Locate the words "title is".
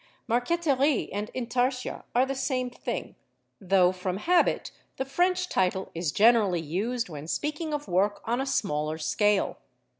5.47-6.11